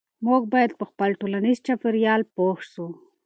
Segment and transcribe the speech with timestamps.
[0.25, 2.85] موږ باید په خپل ټولنیز چاپیریال پوه سو.